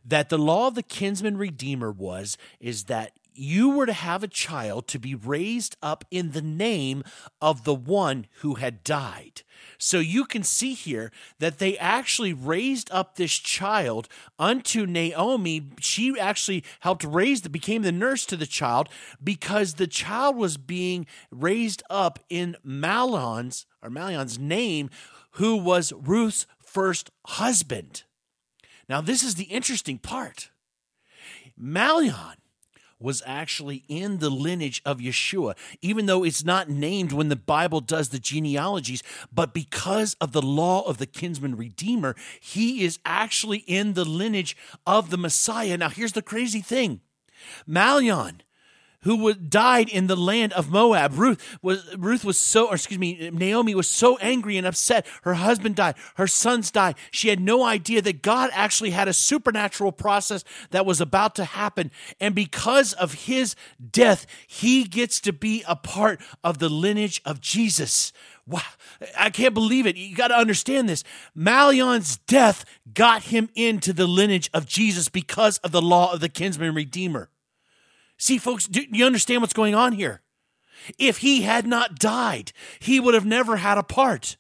[0.06, 4.28] that the law of the kinsman redeemer was is that you were to have a
[4.28, 7.04] child to be raised up in the name
[7.42, 9.42] of the one who had died.
[9.78, 15.70] So you can see here that they actually raised up this child unto Naomi.
[15.80, 18.90] She actually helped raise the became the nurse to the child
[19.24, 24.90] because the child was being raised up in Mahlon's or Mahlon's name,
[25.32, 28.04] who was Ruth's first husband.
[28.94, 30.52] Now, this is the interesting part.
[31.60, 32.36] Malion
[33.00, 37.80] was actually in the lineage of Yeshua, even though it's not named when the Bible
[37.80, 39.02] does the genealogies,
[39.34, 44.56] but because of the law of the kinsman redeemer, he is actually in the lineage
[44.86, 45.76] of the Messiah.
[45.76, 47.02] Now, here's the crazy thing
[47.68, 48.42] Malion
[49.04, 51.18] who died in the land of Moab.
[51.18, 55.06] Ruth was Ruth was so, or excuse me, Naomi was so angry and upset.
[55.24, 56.96] Her husband died, her sons died.
[57.12, 61.46] She had no idea that God actually had a supernatural process that was about to
[61.46, 63.56] happen, and because of his
[63.92, 68.12] death, he gets to be a part of the lineage of Jesus.
[68.46, 68.62] Wow,
[69.18, 69.96] I can't believe it.
[69.96, 71.04] You got to understand this.
[71.34, 76.28] Malion's death got him into the lineage of Jesus because of the law of the
[76.28, 77.30] kinsman redeemer.
[78.24, 80.22] See, folks, do you understand what's going on here?
[80.98, 84.38] If he had not died, he would have never had a part.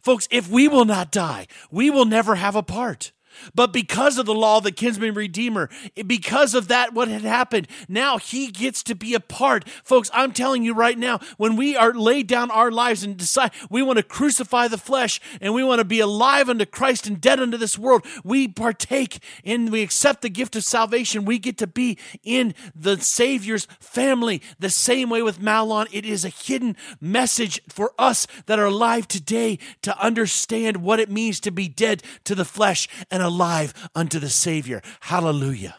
[0.00, 3.10] Folks, if we will not die, we will never have a part.
[3.54, 5.68] But because of the law of the kinsman redeemer,
[6.06, 9.68] because of that, what had happened, now he gets to be a part.
[9.84, 13.52] Folks, I'm telling you right now, when we are laid down our lives and decide
[13.70, 17.20] we want to crucify the flesh and we want to be alive unto Christ and
[17.20, 21.24] dead unto this world, we partake and we accept the gift of salvation.
[21.24, 24.42] We get to be in the Savior's family.
[24.58, 29.08] The same way with Mahlon, it is a hidden message for us that are alive
[29.08, 34.18] today to understand what it means to be dead to the flesh and alive unto
[34.18, 34.80] the Savior.
[35.00, 35.76] Hallelujah.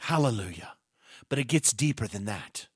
[0.00, 0.74] Hallelujah.
[1.28, 2.68] But it gets deeper than that.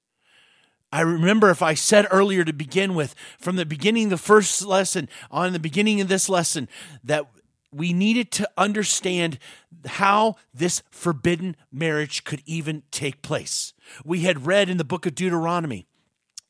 [0.90, 5.08] I remember if I said earlier to begin with, from the beginning the first lesson,
[5.30, 6.68] on the beginning of this lesson,
[7.04, 7.26] that
[7.70, 9.38] we needed to understand
[9.86, 13.74] how this forbidden marriage could even take place.
[14.04, 15.86] We had read in the book of Deuteronomy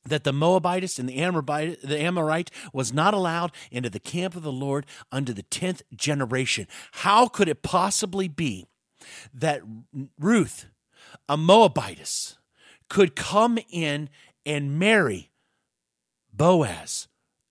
[0.09, 4.43] that the Moabitess and the Amorite, the Amorite was not allowed into the camp of
[4.43, 6.67] the Lord under the 10th generation.
[6.93, 8.67] How could it possibly be
[9.33, 9.63] that
[10.19, 10.67] Ruth,
[11.29, 12.37] a Moabitess,
[12.89, 14.09] could come in
[14.47, 15.31] and marry
[16.33, 17.08] Boaz,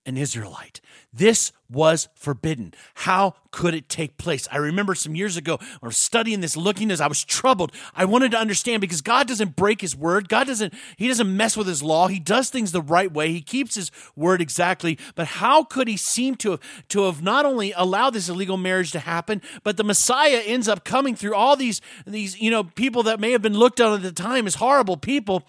[0.08, 0.82] an Israelite?
[1.14, 2.74] This was forbidden.
[2.96, 4.48] How could it take place?
[4.52, 7.72] I remember some years ago I was studying this, looking as I was troubled.
[7.94, 10.30] I wanted to understand because God doesn't break his word.
[10.30, 12.08] God doesn't, he doesn't mess with his law.
[12.08, 13.32] He does things the right way.
[13.32, 14.98] He keeps his word exactly.
[15.16, 18.92] But how could he seem to have, to have not only allowed this illegal marriage
[18.92, 23.04] to happen, but the Messiah ends up coming through all these, these, you know, people
[23.04, 25.44] that may have been looked on at the time as horrible people.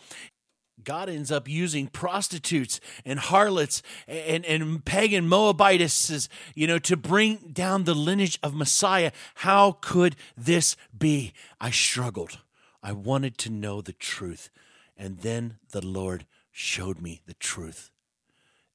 [0.88, 7.50] God ends up using prostitutes and harlots and, and pagan Moabitesses, you know, to bring
[7.52, 9.12] down the lineage of Messiah.
[9.34, 11.34] How could this be?
[11.60, 12.38] I struggled.
[12.82, 14.48] I wanted to know the truth.
[14.96, 17.90] And then the Lord showed me the truth.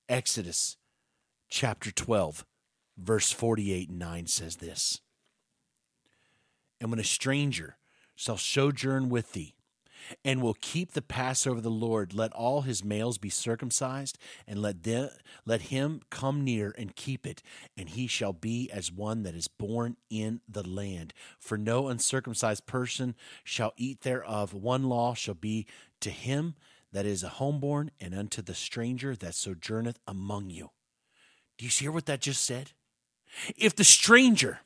[0.07, 0.77] Exodus
[1.49, 2.45] chapter 12,
[2.95, 5.01] verse 48 and 9 says this
[6.79, 7.77] And when a stranger
[8.15, 9.55] shall sojourn with thee,
[10.23, 12.13] and will keep the Passover of the Lord.
[12.13, 15.09] Let all his males be circumcised, and let them,
[15.45, 17.41] let him come near and keep it,
[17.77, 21.13] and he shall be as one that is born in the land.
[21.39, 24.53] For no uncircumcised person shall eat thereof.
[24.53, 25.65] One law shall be
[26.01, 26.55] to him
[26.91, 30.69] that is a homeborn, and unto the stranger that sojourneth among you.
[31.57, 32.71] Do you hear what that just said?
[33.57, 34.59] If the stranger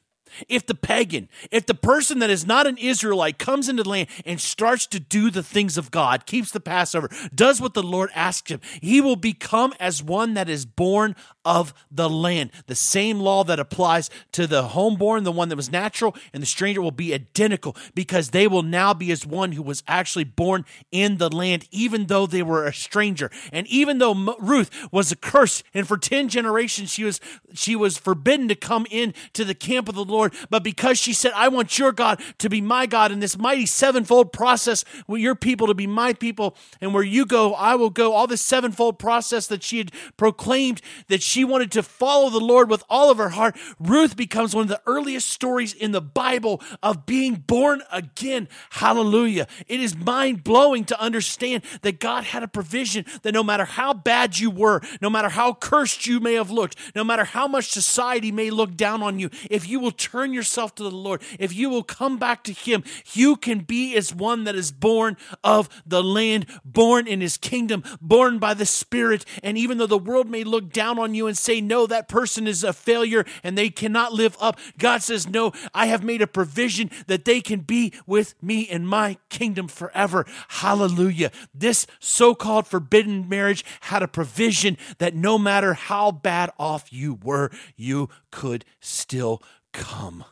[0.47, 4.07] if the pagan, if the person that is not an Israelite comes into the land
[4.25, 8.09] and starts to do the things of God, keeps the Passover, does what the Lord
[8.13, 11.15] asks him, he will become as one that is born
[11.47, 12.51] of the land.
[12.67, 16.47] The same law that applies to the homeborn, the one that was natural, and the
[16.47, 20.65] stranger will be identical because they will now be as one who was actually born
[20.91, 23.31] in the land, even though they were a stranger.
[23.51, 27.19] And even though Ruth was a curse, and for 10 generations she was
[27.53, 30.97] she was forbidden to come in to the camp of the Lord Lord, but because
[30.97, 34.83] she said, I want your God to be my God in this mighty sevenfold process,
[35.07, 38.13] with your people to be my people, and where you go, I will go.
[38.13, 42.69] All this sevenfold process that she had proclaimed that she wanted to follow the Lord
[42.69, 46.61] with all of her heart, Ruth becomes one of the earliest stories in the Bible
[46.81, 48.47] of being born again.
[48.71, 49.47] Hallelujah.
[49.67, 53.93] It is mind blowing to understand that God had a provision that no matter how
[53.93, 57.69] bad you were, no matter how cursed you may have looked, no matter how much
[57.69, 61.53] society may look down on you, if you will turn yourself to the Lord, if
[61.53, 65.69] you will come back to Him, you can be as one that is born of
[65.85, 69.25] the land, born in His kingdom, born by the Spirit.
[69.43, 72.47] And even though the world may look down on you and say, no, that person
[72.47, 76.27] is a failure and they cannot live up, God says, no, I have made a
[76.27, 80.25] provision that they can be with me in my kingdom forever.
[80.47, 81.31] Hallelujah.
[81.53, 87.19] This so called forbidden marriage had a provision that no matter how bad off you
[87.21, 89.41] were, you could still
[89.73, 90.23] come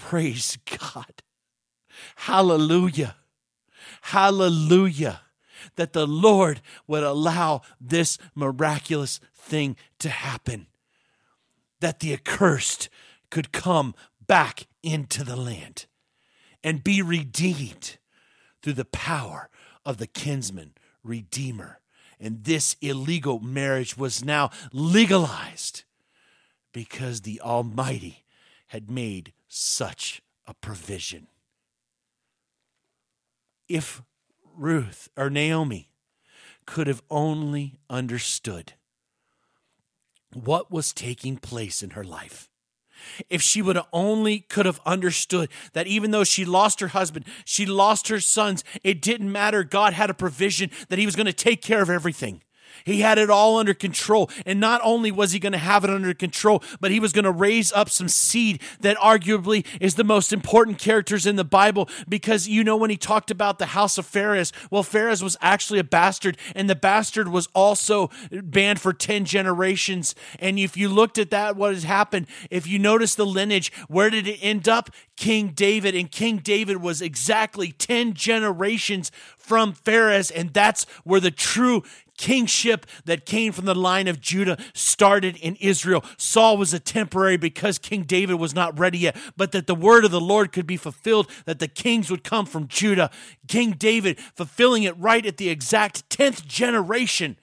[0.00, 1.22] Praise God.
[2.16, 3.16] Hallelujah.
[4.00, 5.20] Hallelujah.
[5.76, 10.66] That the Lord would allow this miraculous thing to happen.
[11.80, 12.88] That the accursed
[13.30, 13.94] could come
[14.26, 15.86] back into the land
[16.62, 17.98] and be redeemed
[18.62, 19.48] through the power
[19.84, 21.80] of the kinsman redeemer.
[22.18, 25.84] And this illegal marriage was now legalized
[26.72, 28.24] because the Almighty
[28.68, 31.26] had made such a provision.
[33.68, 34.02] If
[34.56, 35.90] Ruth or Naomi
[36.66, 38.74] could have only understood
[40.32, 42.48] what was taking place in her life,
[43.28, 47.24] if she would have only could have understood that even though she lost her husband,
[47.44, 49.64] she lost her sons, it didn't matter.
[49.64, 52.42] God had a provision that he was going to take care of everything.
[52.84, 54.30] He had it all under control.
[54.46, 57.24] And not only was he going to have it under control, but he was going
[57.24, 61.88] to raise up some seed that arguably is the most important characters in the Bible.
[62.08, 65.78] Because you know, when he talked about the house of Phares, well, Phares was actually
[65.78, 70.14] a bastard, and the bastard was also banned for 10 generations.
[70.38, 74.10] And if you looked at that, what has happened, if you notice the lineage, where
[74.10, 74.90] did it end up?
[75.16, 75.94] King David.
[75.94, 81.82] And King David was exactly 10 generations from Phares, and that's where the true
[82.20, 86.04] kingship that came from the line of Judah started in Israel.
[86.18, 90.04] Saul was a temporary because King David was not ready yet, but that the word
[90.04, 93.10] of the Lord could be fulfilled, that the kings would come from Judah.
[93.48, 97.38] King David fulfilling it right at the exact 10th generation.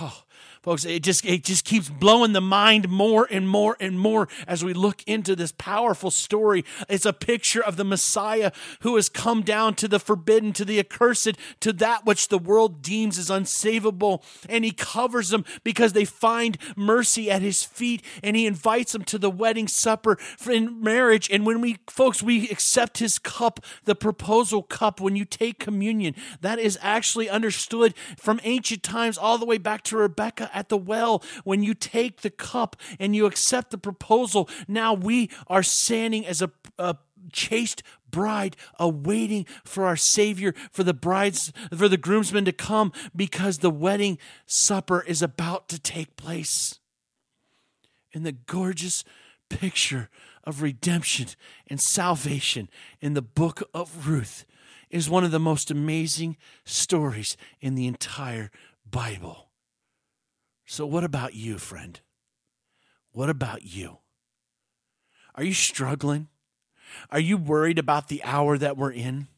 [0.00, 0.22] Oh,
[0.64, 4.64] Folks, it just it just keeps blowing the mind more and more and more as
[4.64, 6.64] we look into this powerful story.
[6.88, 8.50] It's a picture of the Messiah
[8.80, 12.80] who has come down to the forbidden, to the accursed, to that which the world
[12.80, 18.34] deems as unsavable, and he covers them because they find mercy at his feet, and
[18.34, 20.16] he invites them to the wedding supper
[20.50, 21.28] in marriage.
[21.30, 26.14] And when we folks we accept his cup, the proposal cup, when you take communion,
[26.40, 30.78] that is actually understood from ancient times all the way back to Rebecca at the
[30.78, 36.24] well, when you take the cup and you accept the proposal, now we are standing
[36.24, 36.96] as a, a
[37.32, 43.58] chaste bride awaiting for our savior for the brides for the groomsmen to come because
[43.58, 46.78] the wedding supper is about to take place
[48.12, 49.04] in the gorgeous
[49.48, 50.08] picture
[50.44, 51.26] of redemption
[51.66, 52.68] and salvation
[53.00, 54.44] in the book of Ruth
[54.90, 58.50] is one of the most amazing stories in the entire
[58.88, 59.48] Bible.
[60.74, 62.00] So, what about you, friend?
[63.12, 63.98] What about you?
[65.36, 66.26] Are you struggling?
[67.10, 69.28] Are you worried about the hour that we're in?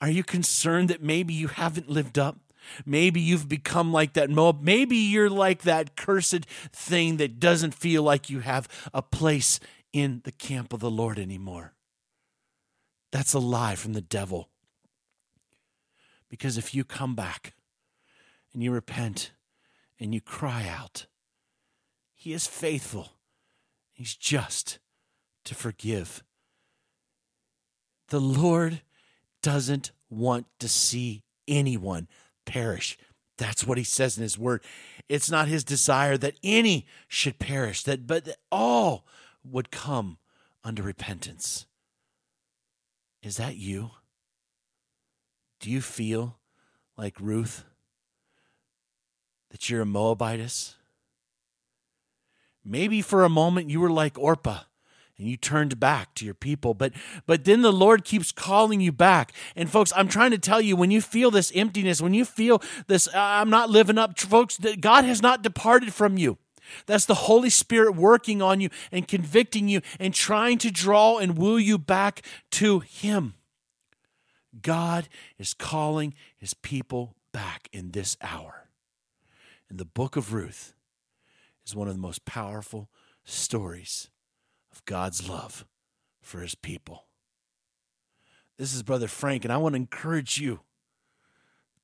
[0.00, 2.40] Are you concerned that maybe you haven't lived up?
[2.84, 4.64] Maybe you've become like that Moab.
[4.64, 9.60] Maybe you're like that cursed thing that doesn't feel like you have a place
[9.92, 11.74] in the camp of the Lord anymore.
[13.12, 14.48] That's a lie from the devil.
[16.28, 17.54] Because if you come back
[18.52, 19.30] and you repent
[19.98, 21.06] and you cry out,
[22.14, 23.12] He is faithful,
[23.92, 24.78] He's just
[25.44, 26.22] to forgive.
[28.08, 28.82] The Lord
[29.42, 32.08] doesn't want to see anyone
[32.46, 32.96] perish.
[33.36, 34.62] That's what he says in his word.
[35.08, 39.06] It's not his desire that any should perish, that but that all
[39.42, 40.18] would come
[40.62, 41.66] unto repentance.
[43.22, 43.90] Is that you?
[45.60, 46.38] Do you feel
[46.96, 47.64] like Ruth?
[49.54, 50.74] That you're a Moabitess?
[52.64, 54.62] Maybe for a moment you were like Orpah
[55.16, 56.92] and you turned back to your people but
[57.24, 59.32] but then the lord keeps calling you back.
[59.54, 62.60] And folks i'm trying to tell you when you feel this emptiness when you feel
[62.88, 66.36] this i'm not living up folks god has not departed from you.
[66.86, 71.38] That's the holy spirit working on you and convicting you and trying to draw and
[71.38, 73.34] woo you back to him.
[74.60, 78.63] God is calling his people back in this hour
[79.68, 80.74] and the book of Ruth
[81.66, 82.88] is one of the most powerful
[83.24, 84.10] stories
[84.72, 85.64] of God's love
[86.20, 87.04] for his people.
[88.56, 90.60] This is Brother Frank, and I want to encourage you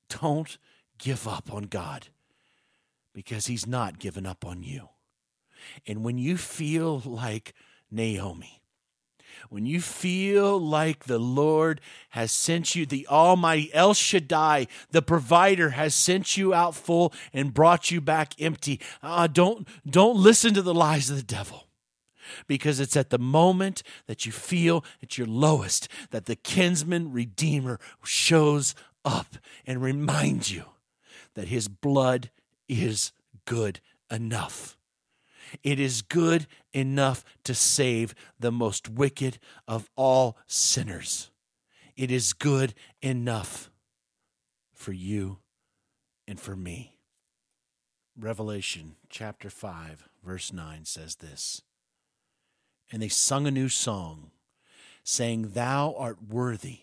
[0.08, 0.58] don't
[0.98, 2.08] give up on God
[3.12, 4.88] because he's not given up on you.
[5.86, 7.54] And when you feel like
[7.90, 8.59] Naomi,
[9.48, 15.70] when you feel like the Lord has sent you, the Almighty El Shaddai, the provider,
[15.70, 20.62] has sent you out full and brought you back empty, uh, don't, don't listen to
[20.62, 21.66] the lies of the devil
[22.46, 27.78] because it's at the moment that you feel at your lowest that the kinsman redeemer
[28.04, 28.74] shows
[29.04, 30.64] up and reminds you
[31.34, 32.30] that his blood
[32.68, 33.12] is
[33.44, 34.76] good enough.
[35.62, 41.30] It is good enough to save the most wicked of all sinners.
[41.96, 43.70] It is good enough
[44.72, 45.38] for you
[46.26, 46.94] and for me.
[48.18, 51.62] Revelation chapter 5, verse 9 says this
[52.90, 54.30] And they sung a new song,
[55.04, 56.80] saying, Thou art worthy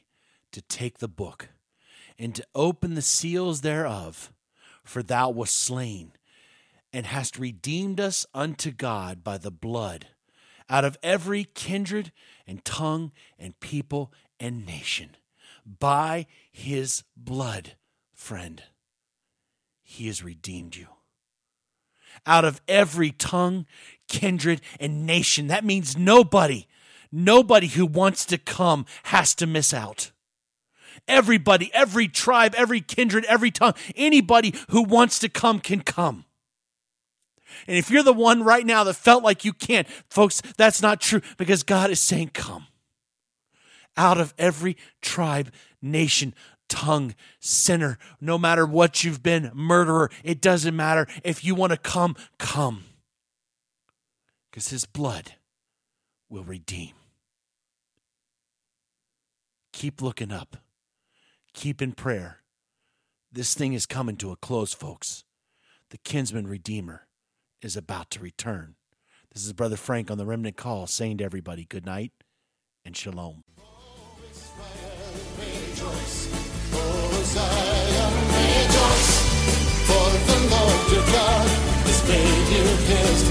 [0.52, 1.50] to take the book
[2.18, 4.34] and to open the seals thereof,
[4.84, 6.14] for thou wast slain
[6.92, 10.08] and hast redeemed us unto God by the blood
[10.70, 12.12] out of every kindred
[12.46, 15.16] and tongue and people and nation.
[15.66, 17.76] By his blood,
[18.14, 18.64] friend,
[19.84, 20.88] he has redeemed you.
[22.26, 23.66] Out of every tongue,
[24.08, 25.48] kindred, and nation.
[25.48, 26.68] That means nobody,
[27.12, 30.12] nobody who wants to come has to miss out.
[31.08, 36.26] Everybody, every tribe, every kindred, every tongue, anybody who wants to come can come.
[37.68, 41.02] And if you're the one right now that felt like you can't, folks, that's not
[41.02, 42.68] true because God is saying, Come.
[43.96, 46.36] Out of every tribe, nation,
[46.70, 51.08] tongue, sinner, no matter what you've been, murderer, it doesn't matter.
[51.24, 52.84] If you want to come, come.
[54.50, 55.34] Because his blood
[56.30, 56.94] will redeem.
[59.74, 60.58] Keep looking up,
[61.54, 62.40] keep in prayer.
[63.32, 65.24] This thing is coming to a close, folks.
[65.90, 67.07] The kinsman redeemer
[67.68, 68.76] is about to return.
[69.34, 72.14] This is Brother Frank on the Remnant Call saying to everybody good night
[72.86, 73.44] and shalom.
[79.86, 81.48] For the Lord your God
[81.86, 83.27] has made you his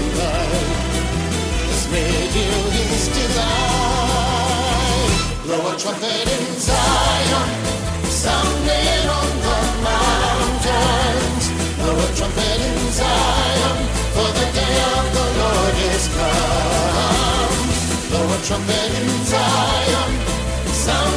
[18.47, 20.11] trumpet in Zion,
[20.71, 21.16] sound